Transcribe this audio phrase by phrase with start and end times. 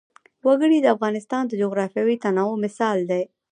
[0.45, 3.23] وګړي د افغانستان د جغرافیوي تنوع مثال دی.